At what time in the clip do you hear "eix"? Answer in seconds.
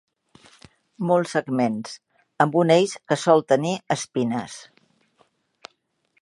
2.77-2.95